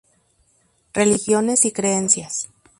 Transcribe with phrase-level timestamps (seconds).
[0.93, 2.49] Religiones y creencias.